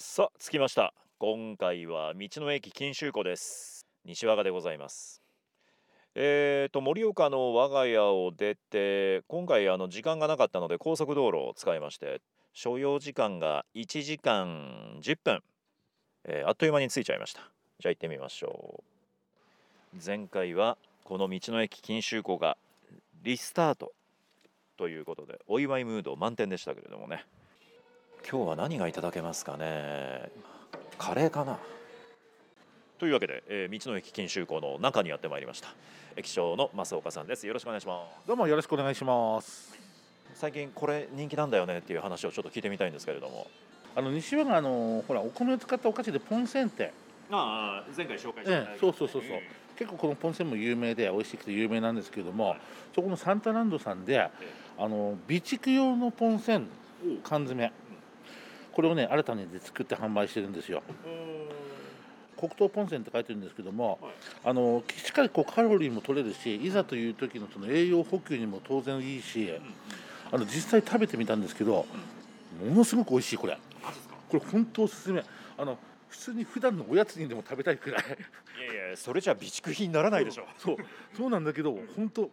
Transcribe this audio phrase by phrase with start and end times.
[0.00, 0.94] さあ着きました。
[1.18, 3.84] 今回は道の駅錦秋湖です。
[4.04, 5.20] 西和賀でございます。
[6.14, 12.20] えーと盛岡の我が家を出て今回あの時間がなかったので高速道路を使いまして
[12.52, 15.42] 所要時間が1時間10分、
[16.26, 17.40] えーあっという間に着いちゃいました。
[17.80, 18.84] じゃあ行ってみましょ
[19.92, 19.96] う。
[20.06, 22.56] 前回はこの道の駅錦秋湖が
[23.24, 23.92] リスタート
[24.76, 27.24] ということでお祝いムード満点でしたけれどもね。
[28.26, 30.30] 今日は何がいただけますかね？
[30.98, 31.58] カレーかな？
[32.98, 35.68] というわけで、えー道の駅錦秋湖の中にやってまいりました。
[36.16, 37.46] 駅長の増岡さんです。
[37.46, 38.26] よろしくお願いします。
[38.26, 39.78] どうもよろしくお願いします。
[40.34, 43.46] 最近これ人気なんだよねっていう話をちょっと聞いてみたいんですけれども。
[43.96, 46.92] あの西和があのほらお米を使ったお菓子でポンセンって、
[47.30, 49.30] ああ前回紹介ええ、そうそうそうそう。
[49.76, 52.56] 結構このポンセンも有名で美味しくて有名なんですけれども、
[52.94, 54.30] そこのサンタランドさんであ
[54.78, 56.66] の備蓄用のポンセン
[57.22, 57.72] 缶詰
[58.78, 60.84] これをね新たにで作って販売してるんですよ。
[62.38, 63.98] 黒糖ポンセンって書いてるんですけども、
[64.44, 69.50] あのしっかりこうカロリーも取れるしいざという時のその栄養補給にも当然いいし、
[70.30, 71.86] あの実際食べてみたんですけど、
[72.64, 73.58] ものすごく美味しいこれ。
[74.28, 75.24] これ本当おすすめ。
[75.58, 75.76] あの
[76.08, 78.04] 普通に普段のおやつにでも食べたいくらい。
[78.04, 78.06] い
[78.76, 80.44] やいやそれじゃ備蓄品にならないでしょ。
[80.56, 80.76] そう。
[81.16, 82.30] そうなんだけど本当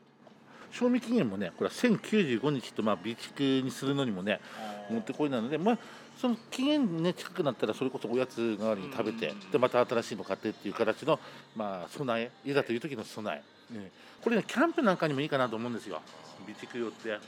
[0.72, 4.42] 賞味期限もねこれは1095日とまあ備蓄にするのにもね
[4.90, 5.78] もってこいなのでまあ
[6.20, 11.20] その期限ね近くなったらそれこそおやつ代わりに食べてでまた新しいの買ってっていう形の
[11.56, 13.92] まあ備えいざという時の備え、ね
[14.22, 16.02] これねキャンプなんかにもいいかなと思うんですよ。
[16.46, 17.20] 備蓄用って。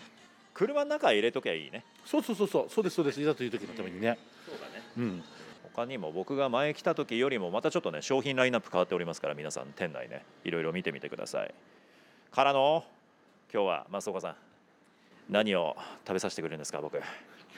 [0.53, 1.83] 車の中入れときゃいいね。
[2.03, 2.69] そうそうそうそう。
[2.69, 3.21] そうですそうです。
[3.21, 4.17] いざという時のためにね。
[4.43, 4.83] そうだね。
[4.97, 5.23] うん。
[5.75, 10.25] 他にも僕が前来た時よりもまたちょっとね商品ラインナップ変わっておりますから皆さん店内ね。
[10.43, 11.53] いろいろ見てみてください。
[12.31, 12.83] からの
[13.53, 14.35] 今日は増岡さん
[15.29, 15.75] 何を
[16.05, 17.01] 食べさせてくれるんですか僕。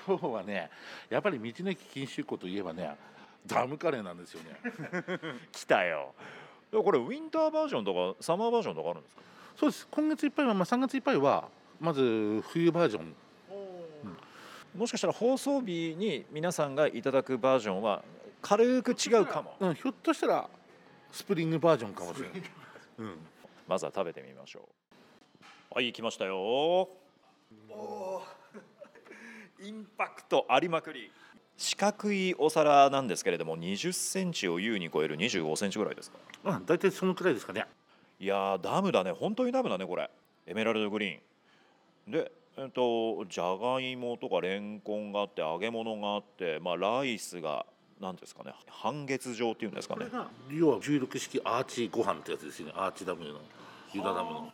[0.08, 0.70] 今日はね
[1.10, 2.96] やっぱり道の駅錦秋湖といえばね
[3.46, 4.60] ダムカレーなんですよね。
[5.52, 6.14] 来たよ。
[6.72, 9.22] これウィンターバージョンとかサマーバージョンとかあるんですか？
[9.56, 9.88] そうです。
[9.90, 13.16] 今月いっぱいは、まあ、3月いっぱいはまず冬バージョン。
[14.76, 18.04] もしかしたら放送日に皆さんがいただくバージョンは
[18.42, 19.56] 軽く違うかも。
[19.60, 20.50] うん、ひょっとしたら
[21.12, 22.42] スプリングバージョンかもしれない、
[23.00, 23.18] うん、
[23.68, 25.76] まずは食べてみましょう。
[25.76, 26.88] はい来ましたよ
[29.62, 31.12] インパクトありまくり。
[31.58, 36.18] 四角いお皿なんですけれども20センチを優に超える25センチぐらいですか？
[36.46, 37.66] うん、大体そのくらいですかね。
[38.18, 39.12] いやーダムだね。
[39.12, 40.10] 本当にダムだねこれ。
[40.48, 41.20] エメラルドグリー
[42.08, 42.12] ン。
[42.12, 47.66] でえっとじゃがいもとかレンコンがあって揚げ物があってまあライスが
[48.00, 50.06] 何ですかね半月状っていうんですかね。
[50.50, 52.74] 要は16式アーチご飯ってやつですよね。
[52.78, 53.42] アーチダムの
[53.94, 54.54] ユダダムの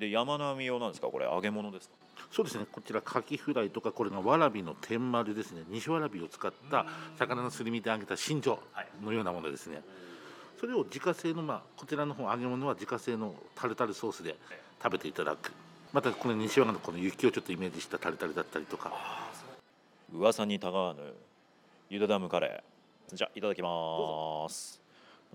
[0.00, 1.06] で山並み用なんですか？
[1.06, 1.94] これ揚げ物ですか？
[2.32, 2.66] そうですね。
[2.72, 5.62] こちらカキフライとかこれがわらびの天丸ですね。
[5.68, 6.86] 西わらびを使った
[7.18, 8.58] 魚のすり身で揚げた新庄
[9.04, 9.82] のようなものですね。
[10.58, 14.36] それを自家製のまあこちらの方揚げ物は自家製のタルタルソースで
[14.82, 15.52] 食べていただく。
[15.92, 18.92] またこの西和賀のこの雪をちょっとイメージしたタルタルだったりとか。
[20.12, 21.00] 噂にたがわぬ
[21.88, 23.16] ゆでダムカレー。
[23.16, 24.80] じゃあいただきます。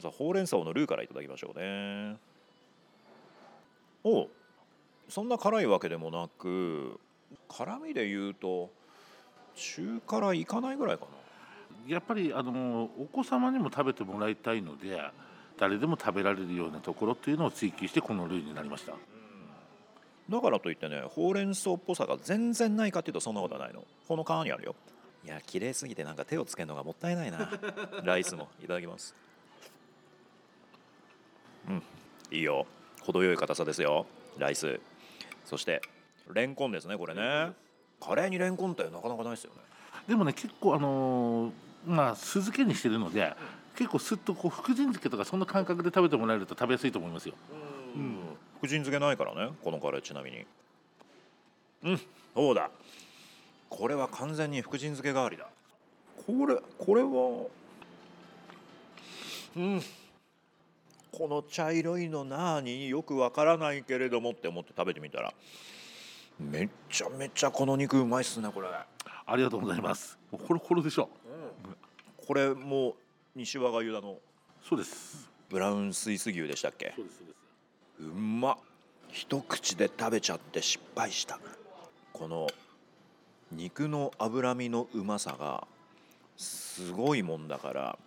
[0.01, 2.17] さあほうれん草のルーからいただきましょうね。
[4.03, 4.29] おう
[5.15, 6.99] そんな辛いわけでもなく
[7.47, 8.69] 辛みで言うと
[9.55, 11.05] 中辛いかないぐらいか
[11.87, 11.93] な。
[11.93, 14.99] やっぱりあのお子様にも食べてもらいたいので
[15.57, 18.91] 誰でも食べられるようなところっていうのを追求してこのルーになりました。
[20.29, 23.85] だからといってねほうれん草っぽさが全然ないかっていうとそんなことはないの。
[24.09, 24.75] この皮にあるよ。
[25.23, 27.49] いや綺麗すぎてなんか手をつけるのがもったいないな。
[28.03, 28.49] ライスも。
[28.61, 29.15] いただきます。
[31.69, 31.83] うん。
[32.31, 32.67] いいよ。
[33.01, 34.05] 程よい硬さですよ。
[34.37, 34.81] ライス
[35.45, 35.81] そして
[36.33, 37.51] レンコンですねこれね。
[38.01, 39.61] カレーにレンコンってなかなかないですよね。
[40.07, 41.51] でもね結構あのー
[41.87, 43.33] まあ酢漬けにしてるので
[43.75, 47.35] 結構すっとこう福神漬けとかそんな感覚で食べてもらえると食べやすいと思いますよ。
[47.95, 48.17] うん。
[48.57, 50.45] 福神漬けないからねこのカレーちなみに。
[51.83, 51.99] うん
[52.33, 52.69] そうだ。
[53.69, 55.47] これは完全に福神漬け代わりだ。
[56.25, 57.47] これこれは
[59.57, 59.81] うん
[61.17, 65.33] この茶色いのなによくわからないけれどもって思って食べてみたら
[66.39, 68.67] めちゃめちゃこの肉うまいっすねこれ。
[68.67, 70.19] ありがとうございます。
[70.31, 71.09] もうホロホロでしょ。
[72.27, 72.93] これもう
[73.35, 74.17] 西和賀湯田の
[74.61, 75.29] そうです。
[75.49, 76.93] ブラウンスイス牛でしたっけ？
[76.95, 77.37] そうですそうです。
[77.99, 78.57] うまっ。
[79.11, 81.39] 一口で食べちゃって失敗した。
[82.11, 82.47] この
[83.51, 85.65] 肉の脂身のうまさが
[86.35, 87.99] すごいもんだから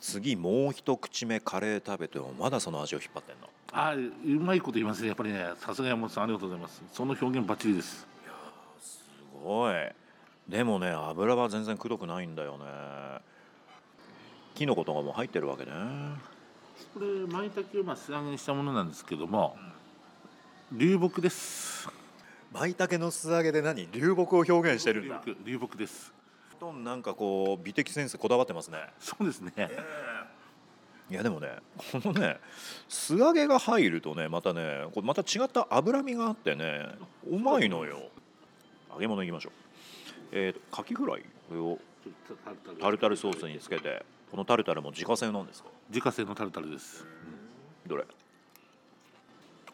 [0.00, 3.48] 次もう一口目カレー食べてもまだその味を引っ張ってんの？
[3.72, 5.08] あーうまいこと言いますね。
[5.08, 6.82] やっぱりねさすが山本さんありがとうございます。
[6.92, 8.06] その表現バッチリです。
[8.80, 9.04] す
[9.42, 9.74] ごい。
[10.48, 12.64] でもね油は全然くどくないんだよね。
[14.54, 15.72] キノコとかも入ってるわけね。
[16.94, 19.56] これ舞茸をまあ素揚げにしたものなんですけども
[20.72, 21.88] 流木です。
[22.52, 23.88] 舞茸の素揚げで何？
[23.92, 26.12] 流木を表現してるん流だ木流木です
[26.58, 28.78] となんかこう美的センスこだわってますね。
[28.98, 29.52] そうですね。
[31.08, 31.50] いやでもね
[31.92, 32.38] このね
[32.88, 36.88] 素揚げが入るとねまたねこれまた違った脂身があってね
[37.30, 38.10] うまいのよ。
[38.92, 39.52] 揚げ物いきましょう。
[40.32, 41.78] えーとカキフライこれを
[42.80, 45.68] タルタルソースにつけてこのタルタルも自家製なんですか？
[45.88, 47.04] 自家製のタルタルです。
[47.86, 48.04] どれ？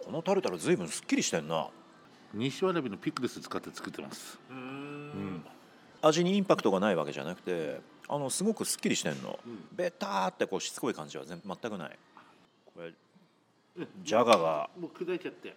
[0.04, 1.68] このタルタルずいぶんすっきりしてんな。
[2.34, 4.38] 西わらびのピクルス使って作ってます。
[4.50, 5.44] うん
[6.02, 9.38] 味にインパクトがないわけじゃなくてあのすごくすっきりしてんの、
[9.74, 11.98] ベターってこうしつこい感じは全全くない。
[12.74, 12.92] これ
[14.04, 15.54] ジャガがもう砕いちゃって。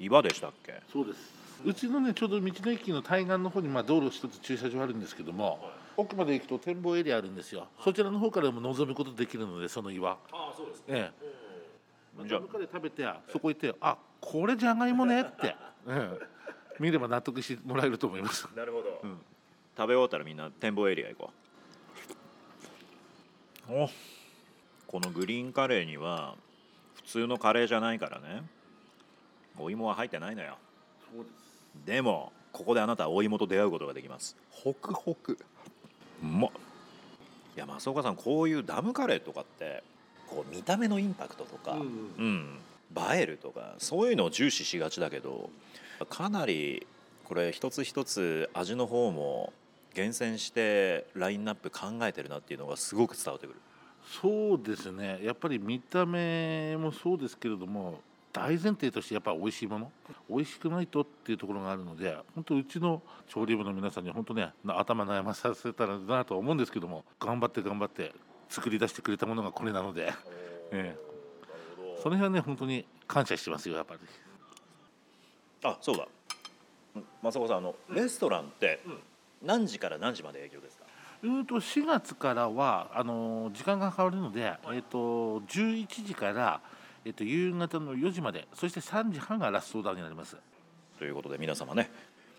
[0.00, 0.80] 岩でしたっけ？
[0.92, 1.18] そうです。
[1.64, 7.66] うちのねちょうど道の駅の対岸の方にまあ道路一つ駐車場あるんですけども奥まで行くと展望エリアあるんですよ。
[7.84, 10.12] そちらの方からも望むことできるのでその岩。
[10.12, 11.10] ああそうですえ
[12.24, 12.28] え。
[12.28, 15.54] じゃあどっかで食べてそこ行ってあこれじゃがいもねって、え
[15.88, 16.18] え。
[16.80, 18.48] 見れば納得してもらえると思います。
[18.56, 19.02] なるほど、
[19.78, 21.30] 食べ終わったらみんな展望エリア行こ
[23.70, 23.72] う。
[23.72, 23.90] お。
[24.88, 26.34] このグリーンカレーには
[26.96, 28.42] 普通のカレーじゃないからね。
[29.56, 30.58] お芋は入ってないのよ。
[31.14, 31.86] そうです。
[31.86, 34.36] でもここであなたはお芋と出会うことができます。
[34.50, 35.38] ホクホク。
[36.22, 36.26] う。
[36.26, 36.50] まっ
[37.56, 39.84] いや増岡さんこういうダムカレーとかって
[40.28, 42.14] こう見た目のインパクトとか、うん。
[42.18, 42.58] うん、
[43.14, 45.50] 映えるとかそういうのを重視しがちだけど
[46.08, 46.84] かなり
[47.24, 49.52] これ一つ一つ味の方も
[49.98, 53.60] 厳選してラインナップ考えてるなっていうのがすごく伝わってくる。
[54.22, 55.18] そうですね。
[55.24, 58.00] やっぱり見た目もそうですけれども
[58.32, 59.90] 大前提としてやっぱり美味しいもの
[60.30, 68.14] 美味しくないとっていうところがあるので本当うちの調理部の皆さんに本当ね頭悩まさせたらなとは思うんですけども頑張って頑張って
[68.48, 70.12] 作り出してくれたものがこれなので、
[70.70, 70.98] ええ、
[72.00, 74.00] その辺はね本当に感謝してますよやっぱり。
[75.64, 76.06] あそうだ。
[76.94, 78.80] うん増岡さんあのレストランって
[79.42, 80.84] 何時から何時まで営業ですか？
[81.22, 86.60] うんと4月からはあの時間が変わるので、えっと11時から、
[87.04, 90.36] えっと夕方の4時までそして3時半がラストオーダーになります。
[90.98, 91.90] ということで皆様ね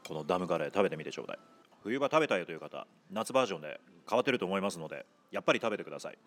[0.07, 1.39] このダムカレー食べてみてちょうだい。
[1.83, 3.79] 冬場食べたいという方夏バージョンで
[4.09, 6.17] 変わってると思いますのでやっぱり食べてください。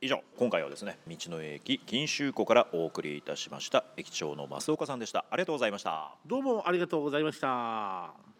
[0.00, 5.24] 以上今回はですね道の駅錦秋湖からお送りいたしました駅長の増岡さんでした。
[5.30, 6.14] ありがとうございました。
[6.26, 8.37] どうもありがとうございました